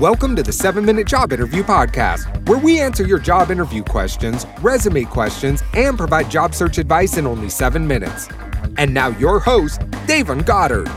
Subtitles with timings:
[0.00, 4.46] Welcome to the 7 Minute Job Interview Podcast, where we answer your job interview questions,
[4.60, 8.28] resume questions, and provide job search advice in only 7 minutes.
[8.76, 10.88] And now, your host, Davon Goddard.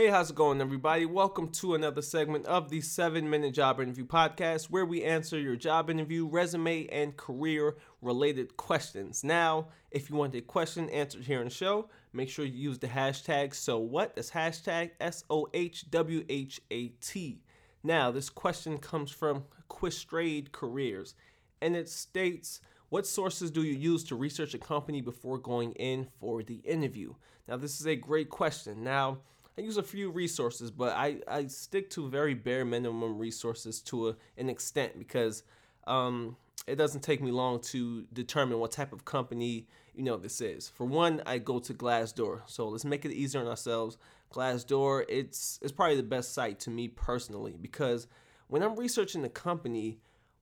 [0.00, 1.04] Hey, how's it going, everybody?
[1.04, 5.56] Welcome to another segment of the 7 Minute Job Interview Podcast, where we answer your
[5.56, 9.22] job interview, resume, and career related questions.
[9.22, 12.78] Now, if you want a question answered here on the show, make sure you use
[12.78, 14.16] the hashtag so what?
[14.16, 17.42] That's hashtag S O H W H A T.
[17.82, 21.14] Now, this question comes from Quistrade Careers,
[21.60, 26.08] and it states, What sources do you use to research a company before going in
[26.18, 27.16] for the interview?
[27.46, 28.82] Now, this is a great question.
[28.82, 29.18] Now,
[29.60, 34.08] I use a few resources, but I, I stick to very bare minimum resources to
[34.08, 35.42] a, an extent because
[35.86, 36.36] um,
[36.66, 40.70] it doesn't take me long to determine what type of company you know this is.
[40.70, 43.98] For one, I go to Glassdoor, so let's make it easier on ourselves.
[44.32, 48.06] Glassdoor, it's it's probably the best site to me personally because
[48.48, 49.98] when I'm researching the company,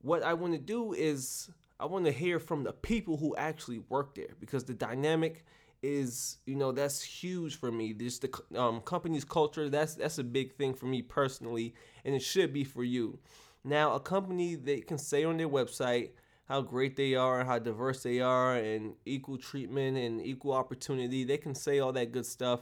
[0.00, 3.80] what I want to do is I want to hear from the people who actually
[3.90, 5.44] work there because the dynamic
[5.82, 7.92] is you know that's huge for me.
[7.92, 12.22] Just the um, company's culture that's that's a big thing for me personally and it
[12.22, 13.18] should be for you.
[13.64, 16.10] Now a company they can say on their website
[16.48, 21.38] how great they are how diverse they are and equal treatment and equal opportunity they
[21.38, 22.60] can say all that good stuff.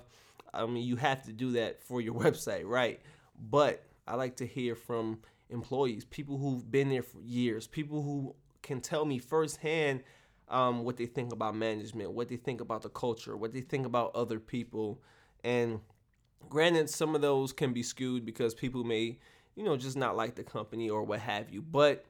[0.54, 3.00] I mean you have to do that for your website right?
[3.50, 5.18] But i like to hear from
[5.50, 10.02] employees people who've been there for years people who can tell me firsthand
[10.50, 13.86] um, what they think about management, what they think about the culture, what they think
[13.86, 15.00] about other people.
[15.44, 15.80] And
[16.48, 19.18] granted, some of those can be skewed because people may,
[19.54, 21.62] you know, just not like the company or what have you.
[21.62, 22.04] But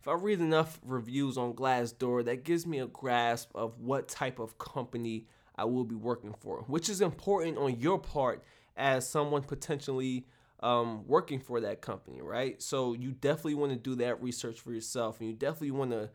[0.00, 4.38] if I read enough reviews on Glassdoor, that gives me a grasp of what type
[4.38, 8.42] of company I will be working for, which is important on your part
[8.76, 10.26] as someone potentially
[10.60, 12.60] um, working for that company, right?
[12.62, 16.10] So you definitely want to do that research for yourself, and you definitely want to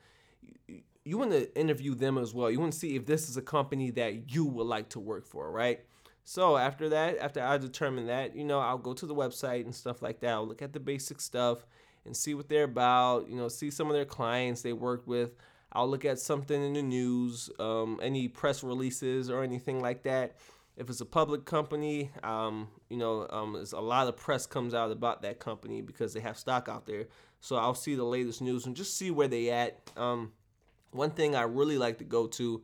[1.07, 2.51] you want to interview them as well.
[2.51, 5.25] You want to see if this is a company that you would like to work
[5.25, 5.79] for, right?
[6.25, 9.73] So after that, after I determine that, you know, I'll go to the website and
[9.73, 10.31] stuff like that.
[10.31, 11.66] I'll look at the basic stuff
[12.06, 13.29] and see what they're about.
[13.29, 15.35] You know, see some of their clients they work with.
[15.72, 20.35] I'll look at something in the news, um, any press releases or anything like that.
[20.75, 24.73] If it's a public company, um, you know, um, there's a lot of press comes
[24.73, 27.06] out about that company because they have stock out there.
[27.40, 29.79] So I'll see the latest news and just see where they at.
[29.96, 30.34] Um,
[30.92, 32.62] one thing I really like to go to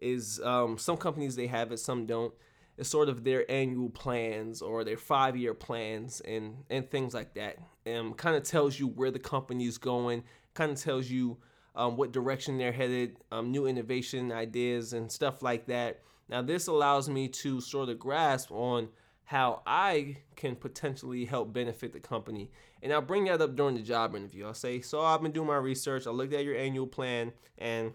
[0.00, 2.32] is um, some companies they have it, some don't.
[2.76, 7.34] It's sort of their annual plans or their five year plans and, and things like
[7.34, 7.58] that.
[7.86, 10.24] And kind of tells you where the company is going,
[10.54, 11.36] kind of tells you
[11.76, 16.00] um, what direction they're headed, um, new innovation ideas, and stuff like that.
[16.28, 18.88] Now, this allows me to sort of grasp on
[19.24, 22.50] how I can potentially help benefit the company.
[22.82, 24.46] And I'll bring that up during the job interview.
[24.46, 27.92] I'll say, So I've been doing my research, I looked at your annual plan, and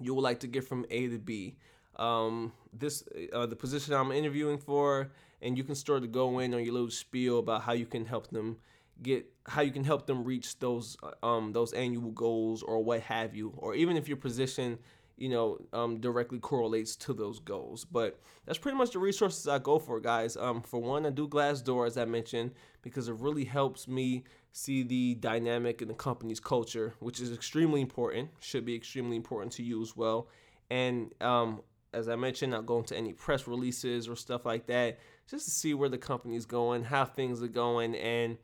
[0.00, 1.56] you would like to get from A to B.
[1.96, 6.52] Um, this uh, the position I'm interviewing for, and you can start to go in
[6.52, 8.58] on your little spiel about how you can help them
[9.02, 13.34] get how you can help them reach those um, those annual goals or what have
[13.34, 14.78] you, or even if your position
[15.16, 17.84] you know, um, directly correlates to those goals.
[17.84, 20.36] But that's pretty much the resources I go for, guys.
[20.36, 22.52] Um, for one, I do Glassdoor, as I mentioned,
[22.82, 27.80] because it really helps me see the dynamic in the company's culture, which is extremely
[27.80, 30.28] important, should be extremely important to you as well.
[30.70, 34.98] And um, as I mentioned, I'll go into any press releases or stuff like that,
[35.28, 38.36] just to see where the company's going, how things are going, and,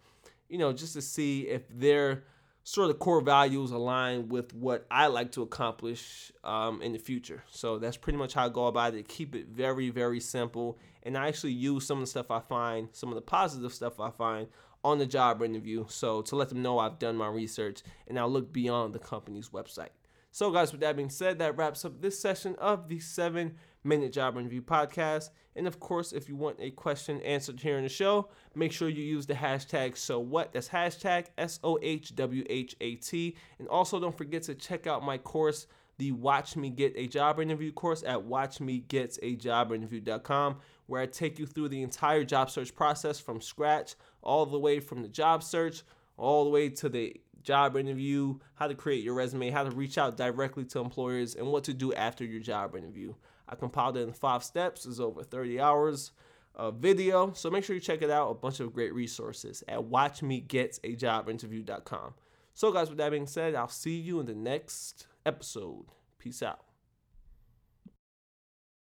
[0.49, 2.25] you know, just to see if they're–
[2.65, 6.99] sort of the core values align with what I like to accomplish um, in the
[6.99, 7.43] future.
[7.51, 9.09] So that's pretty much how I go about it.
[9.09, 10.79] Keep it very, very simple.
[11.03, 13.99] And I actually use some of the stuff I find, some of the positive stuff
[13.99, 14.49] I find
[14.85, 15.87] on the job interview.
[15.89, 19.49] So to let them know I've done my research and I'll look beyond the company's
[19.49, 19.91] website.
[20.33, 24.13] So, guys, with that being said, that wraps up this session of the seven minute
[24.13, 25.31] job interview podcast.
[25.57, 28.89] And of course, if you want a question answered here in the show, make sure
[28.89, 30.53] you use the hashtag so what.
[30.53, 33.37] That's hashtag S O H W H A T.
[33.59, 35.67] And also, don't forget to check out my course,
[35.99, 40.57] the Watch Me Get a Job Interview course at watchmegetajob.interview.com,
[40.87, 44.81] where I take you through the entire job search process from scratch, all the way
[44.81, 45.83] from the job search,
[46.17, 49.99] all the way to the job interview, how to create your resume, how to reach
[49.99, 53.15] out directly to employers, and what to do after your job interview.
[53.49, 54.87] I compiled it in five steps.
[54.87, 56.13] It's over 30 hours
[56.55, 57.33] of video.
[57.33, 58.31] So make sure you check it out.
[58.31, 62.15] A bunch of great resources at watchmegetsaJobinterview.com.
[62.55, 65.87] So, guys, with that being said, I'll see you in the next episode.
[66.19, 66.70] Peace out.